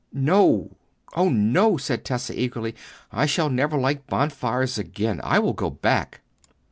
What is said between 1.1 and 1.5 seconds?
oh